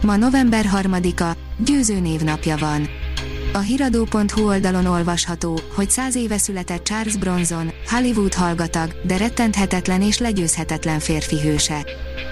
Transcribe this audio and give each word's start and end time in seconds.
Ma 0.00 0.16
november 0.16 0.64
3-a, 0.74 1.36
Győző 1.64 2.00
névnapja 2.00 2.56
van. 2.56 2.88
A 3.52 3.58
hiradó.hu 3.58 4.46
oldalon 4.46 4.86
olvasható, 4.86 5.60
hogy 5.74 5.90
száz 5.90 6.16
éve 6.16 6.38
született 6.38 6.84
Charles 6.84 7.16
Bronson, 7.16 7.70
Hollywood 7.86 8.34
hallgatag, 8.34 9.00
de 9.02 9.16
rettenthetetlen 9.16 10.02
és 10.02 10.18
legyőzhetetlen 10.18 10.98
férfi 10.98 11.40
hőse. 11.40 11.86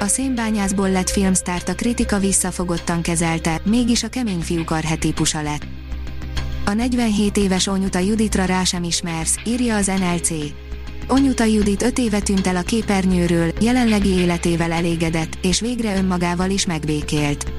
A 0.00 0.06
szénbányászból 0.06 0.90
lett 0.90 1.10
filmsztárt 1.10 1.68
a 1.68 1.74
kritika 1.74 2.18
visszafogottan 2.18 3.02
kezelte, 3.02 3.60
mégis 3.64 4.02
a 4.02 4.08
kemény 4.08 4.40
fiúk 4.40 4.70
arhetípusa 4.70 5.42
lett. 5.42 5.66
A 6.64 6.72
47 6.72 7.36
éves 7.36 7.66
Onyuta 7.66 7.98
Juditra 7.98 8.44
rá 8.44 8.64
sem 8.64 8.82
ismersz, 8.82 9.36
írja 9.44 9.76
az 9.76 9.86
NLC. 9.86 10.30
Onyuta 11.06 11.44
Judit 11.44 11.82
5 11.82 11.98
éve 11.98 12.20
tűnt 12.20 12.46
el 12.46 12.56
a 12.56 12.62
képernyőről, 12.62 13.52
jelenlegi 13.60 14.08
életével 14.08 14.72
elégedett, 14.72 15.38
és 15.42 15.60
végre 15.60 15.96
önmagával 15.96 16.50
is 16.50 16.66
megbékélt. 16.66 17.52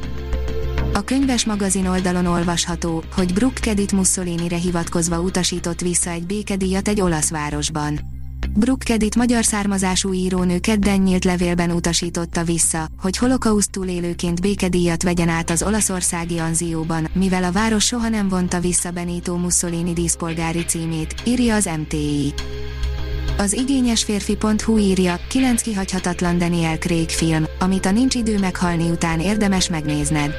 A 0.93 1.02
könyves 1.03 1.45
magazin 1.45 1.88
oldalon 1.88 2.25
olvasható, 2.25 3.03
hogy 3.16 3.33
Brooke 3.33 3.59
Kedit 3.59 3.91
Mussolini-re 3.91 4.57
hivatkozva 4.57 5.20
utasított 5.20 5.81
vissza 5.81 6.09
egy 6.09 6.25
békedíjat 6.25 6.88
egy 6.88 7.02
olasz 7.02 7.30
városban. 7.30 8.00
Brooke 8.55 8.86
Kedit 8.86 9.16
magyar 9.16 9.45
származású 9.45 10.13
írónő 10.13 10.59
kedden 10.59 11.00
nyílt 11.00 11.23
levélben 11.23 11.72
utasította 11.72 12.44
vissza, 12.44 12.88
hogy 13.02 13.17
holokauszt 13.17 13.72
túlélőként 13.72 14.41
békedíjat 14.41 15.03
vegyen 15.03 15.30
át 15.30 15.50
az 15.50 15.63
olaszországi 15.63 16.38
Anzióban, 16.38 17.09
mivel 17.13 17.44
a 17.44 17.52
város 17.52 17.85
soha 17.85 18.09
nem 18.09 18.28
vonta 18.28 18.59
vissza 18.59 18.91
Benito 18.91 19.38
Mussolini 19.38 19.94
díszpolgári 19.94 20.63
címét, 20.66 21.16
írja 21.25 21.56
az 21.56 21.69
MTI. 21.80 22.33
Az 23.39 23.53
igényes 23.53 24.03
férfi.hu 24.03 24.77
írja, 24.77 25.19
9 25.27 25.61
kihagyhatatlan 25.61 26.37
Daniel 26.37 26.77
Craig 26.77 27.09
film, 27.09 27.45
amit 27.59 27.85
a 27.85 27.91
nincs 27.91 28.15
idő 28.15 28.39
meghalni 28.39 28.89
után 28.89 29.19
érdemes 29.19 29.69
megnézned. 29.69 30.33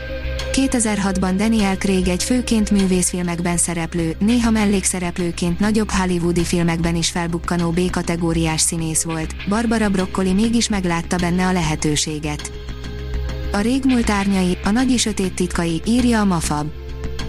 2006-ban 0.53 1.33
Daniel 1.37 1.77
Craig 1.77 2.09
egy 2.09 2.23
főként 2.23 2.71
művészfilmekben 2.71 3.57
szereplő, 3.57 4.17
néha 4.19 4.51
mellékszereplőként 4.51 5.59
nagyobb 5.61 5.91
hollywoodi 5.91 6.45
filmekben 6.45 6.97
is 6.97 7.11
felbukkanó 7.11 7.71
B-kategóriás 7.71 8.61
színész 8.61 9.03
volt, 9.03 9.49
Barbara 9.49 9.89
Broccoli 9.89 10.33
mégis 10.33 10.69
meglátta 10.69 11.17
benne 11.17 11.47
a 11.47 11.53
lehetőséget. 11.53 12.53
A 13.53 13.61
régmúlt 13.61 14.11
árnyai, 14.11 14.59
a 14.65 14.71
nagy 14.71 14.99
sötét 14.99 15.35
titkai, 15.35 15.83
írja 15.87 16.21
a 16.21 16.25
Mafab. 16.25 16.67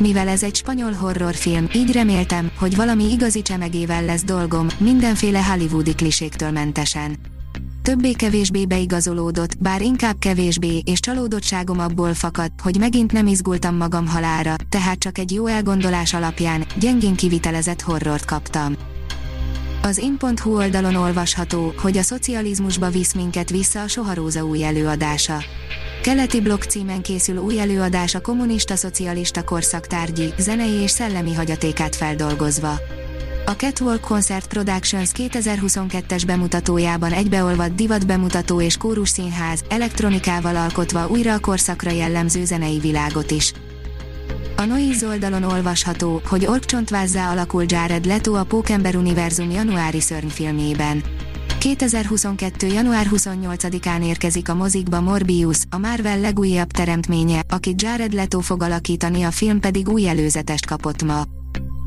Mivel 0.01 0.27
ez 0.27 0.43
egy 0.43 0.55
spanyol 0.55 0.91
horrorfilm, 0.91 1.69
így 1.73 1.91
reméltem, 1.91 2.51
hogy 2.57 2.75
valami 2.75 3.11
igazi 3.11 3.41
csemegével 3.41 4.05
lesz 4.05 4.23
dolgom, 4.23 4.67
mindenféle 4.77 5.43
hollywoodi 5.43 5.95
kliséktől 5.95 6.51
mentesen 6.51 7.17
többé-kevésbé 7.81 8.65
beigazolódott, 8.65 9.57
bár 9.57 9.81
inkább 9.81 10.15
kevésbé, 10.19 10.81
és 10.85 10.99
csalódottságom 10.99 11.79
abból 11.79 12.13
fakadt, 12.13 12.61
hogy 12.61 12.77
megint 12.79 13.11
nem 13.11 13.27
izgultam 13.27 13.75
magam 13.75 14.07
halára, 14.07 14.55
tehát 14.69 14.99
csak 14.99 15.17
egy 15.17 15.31
jó 15.31 15.47
elgondolás 15.47 16.13
alapján, 16.13 16.65
gyengén 16.79 17.15
kivitelezett 17.15 17.81
horrort 17.81 18.25
kaptam. 18.25 18.75
Az 19.81 19.97
in.hu 19.97 20.55
oldalon 20.55 20.95
olvasható, 20.95 21.73
hogy 21.77 21.97
a 21.97 22.01
szocializmusba 22.01 22.89
visz 22.89 23.13
minket 23.13 23.49
vissza 23.49 23.81
a 23.81 23.87
Soharóza 23.87 24.45
új 24.45 24.63
előadása. 24.63 25.43
Keleti 26.01 26.41
blokk 26.41 26.63
címen 26.63 27.01
készül 27.01 27.37
új 27.37 27.59
előadás 27.59 28.15
a 28.15 28.21
kommunista-szocialista 28.21 29.43
korszak 29.43 29.87
tárgyi, 29.87 30.33
zenei 30.37 30.71
és 30.71 30.91
szellemi 30.91 31.33
hagyatékát 31.33 31.95
feldolgozva. 31.95 32.71
A 33.45 33.51
Catwalk 33.51 34.01
Concert 34.01 34.47
Productions 34.47 35.11
2022-es 35.13 36.23
bemutatójában 36.25 37.11
egybeolvadt 37.11 37.75
divat 37.75 38.05
bemutató 38.05 38.61
és 38.61 38.77
kórus 38.77 39.09
színház, 39.09 39.63
elektronikával 39.69 40.55
alkotva 40.55 41.07
újra 41.07 41.33
a 41.33 41.39
korszakra 41.39 41.91
jellemző 41.91 42.45
zenei 42.45 42.79
világot 42.79 43.31
is. 43.31 43.53
A 44.55 44.65
Noise 44.65 45.07
oldalon 45.07 45.43
olvasható, 45.43 46.21
hogy 46.25 46.45
orkcsontvázzá 46.45 47.31
alakul 47.31 47.63
Jared 47.67 48.05
Leto 48.05 48.33
a 48.33 48.43
Pókember 48.43 48.95
univerzum 48.95 49.51
januári 49.51 49.99
szörnyfilmében. 49.99 51.03
2022. 51.61 52.67
január 52.67 53.07
28-án 53.11 54.05
érkezik 54.05 54.49
a 54.49 54.53
mozikba 54.55 55.01
Morbius, 55.01 55.57
a 55.69 55.77
Marvel 55.77 56.19
legújabb 56.19 56.71
teremtménye, 56.71 57.41
akit 57.49 57.81
Jared 57.81 58.13
Leto 58.13 58.39
fog 58.39 58.63
alakítani, 58.63 59.23
a 59.23 59.31
film 59.31 59.59
pedig 59.59 59.89
új 59.89 60.07
előzetest 60.07 60.65
kapott 60.65 61.03
ma. 61.03 61.21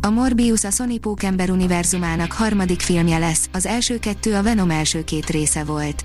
A 0.01 0.11
Morbius 0.11 0.65
a 0.65 0.71
Sony 0.71 1.01
Pókember 1.01 1.51
univerzumának 1.51 2.33
harmadik 2.33 2.81
filmje 2.81 3.19
lesz, 3.19 3.49
az 3.53 3.67
első 3.67 3.99
kettő 3.99 4.35
a 4.35 4.43
Venom 4.43 4.71
első 4.71 5.05
két 5.05 5.31
része 5.31 5.65
volt. 5.65 6.05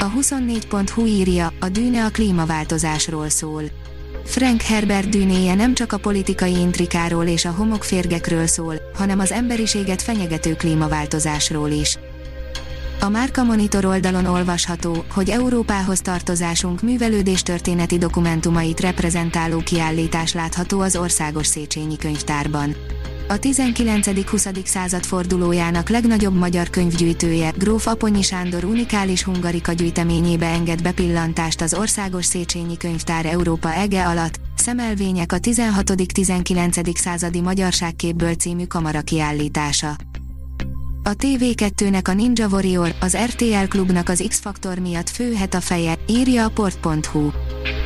A 0.00 0.10
24.hu 0.18 1.04
írja, 1.04 1.52
a 1.60 1.68
dűne 1.68 2.04
a 2.04 2.10
klímaváltozásról 2.10 3.28
szól. 3.28 3.62
Frank 4.24 4.60
Herbert 4.60 5.08
dűnéje 5.08 5.54
nem 5.54 5.74
csak 5.74 5.92
a 5.92 5.98
politikai 5.98 6.58
intrikáról 6.58 7.26
és 7.26 7.44
a 7.44 7.50
homokférgekről 7.50 8.46
szól, 8.46 8.74
hanem 8.94 9.18
az 9.18 9.32
emberiséget 9.32 10.02
fenyegető 10.02 10.54
klímaváltozásról 10.54 11.70
is. 11.70 11.98
A 13.06 13.08
Márka 13.08 13.44
Monitor 13.44 13.84
oldalon 13.84 14.24
olvasható, 14.24 15.04
hogy 15.12 15.30
Európához 15.30 16.00
tartozásunk 16.00 16.82
művelődés 16.82 17.42
történeti 17.42 17.98
dokumentumait 17.98 18.80
reprezentáló 18.80 19.58
kiállítás 19.58 20.32
látható 20.32 20.80
az 20.80 20.96
Országos 20.96 21.46
Széchenyi 21.46 21.96
Könyvtárban. 21.96 22.76
A 23.28 23.34
19.-20. 23.34 24.64
század 24.64 25.04
fordulójának 25.04 25.88
legnagyobb 25.88 26.34
magyar 26.34 26.70
könyvgyűjtője, 26.70 27.52
Gróf 27.58 27.86
Aponyi 27.86 28.22
Sándor 28.22 28.64
unikális 28.64 29.22
hungarika 29.22 29.72
gyűjteményébe 29.72 30.46
enged 30.46 30.82
bepillantást 30.82 31.60
az 31.60 31.74
Országos 31.74 32.24
Széchenyi 32.24 32.76
Könyvtár 32.76 33.26
Európa 33.26 33.74
ege 33.74 34.06
alatt, 34.06 34.40
Szemelvények 34.56 35.32
a 35.32 35.38
16.-19. 35.38 36.96
századi 36.96 37.40
magyarságképből 37.40 38.34
című 38.34 38.64
kamara 38.64 39.00
kiállítása. 39.00 39.96
A 41.06 41.16
TV2-nek 41.16 42.08
a 42.08 42.12
Ninja 42.12 42.48
Warrior, 42.48 42.94
az 43.00 43.16
RTL 43.16 43.66
klubnak 43.68 44.08
az 44.08 44.24
X-faktor 44.28 44.78
miatt 44.78 45.10
főhet 45.10 45.54
a 45.54 45.60
feje, 45.60 45.94
írja 46.06 46.44
a 46.44 46.48
port.hu. 46.48 47.30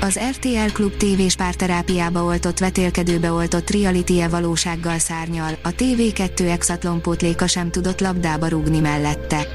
Az 0.00 0.18
RTL 0.30 0.72
klub 0.72 0.96
tévés 0.96 1.34
párterápiába 1.34 2.24
oltott 2.24 2.58
vetélkedőbe 2.58 3.32
oltott 3.32 3.70
reality 3.70 4.20
-e 4.20 4.28
valósággal 4.28 4.98
szárnyal, 4.98 5.58
a 5.62 5.68
TV2 5.68 6.50
exatlon 6.50 7.02
pótléka 7.02 7.46
sem 7.46 7.70
tudott 7.70 8.00
labdába 8.00 8.48
rúgni 8.48 8.80
mellette. 8.80 9.46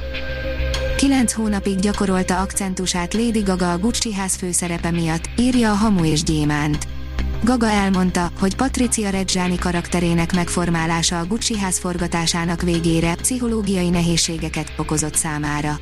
Kilenc 0.97 1.33
hónapig 1.33 1.79
gyakorolta 1.79 2.39
akcentusát 2.39 3.13
Lady 3.13 3.41
Gaga 3.41 3.71
a 3.71 3.77
Gucci 3.77 4.13
ház 4.13 4.35
főszerepe 4.35 4.91
miatt, 4.91 5.29
írja 5.37 5.71
a 5.71 5.75
Hamu 5.75 6.03
és 6.03 6.23
Gyémánt. 6.23 6.94
Gaga 7.45 7.69
elmondta, 7.69 8.31
hogy 8.39 8.55
Patricia 8.55 9.09
Reggiani 9.09 9.55
karakterének 9.55 10.33
megformálása 10.33 11.19
a 11.19 11.25
Gucci 11.25 11.57
ház 11.57 11.79
forgatásának 11.79 12.61
végére 12.61 13.15
pszichológiai 13.15 13.89
nehézségeket 13.89 14.73
okozott 14.77 15.15
számára. 15.15 15.79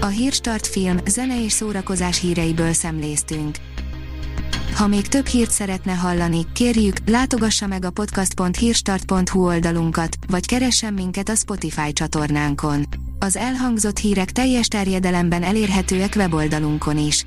A 0.00 0.06
Hírstart 0.06 0.66
film, 0.66 0.98
zene 1.06 1.44
és 1.44 1.52
szórakozás 1.52 2.20
híreiből 2.20 2.72
szemléztünk. 2.72 3.56
Ha 4.74 4.86
még 4.86 5.08
több 5.08 5.26
hírt 5.26 5.50
szeretne 5.50 5.92
hallani, 5.92 6.46
kérjük, 6.52 6.96
látogassa 7.06 7.66
meg 7.66 7.84
a 7.84 7.90
podcast.hírstart.hu 7.90 9.46
oldalunkat, 9.46 10.16
vagy 10.26 10.46
keressen 10.46 10.94
minket 10.94 11.28
a 11.28 11.34
Spotify 11.34 11.92
csatornánkon. 11.92 12.86
Az 13.18 13.36
elhangzott 13.36 13.98
hírek 13.98 14.32
teljes 14.32 14.68
terjedelemben 14.68 15.42
elérhetőek 15.42 16.12
weboldalunkon 16.16 16.98
is. 16.98 17.26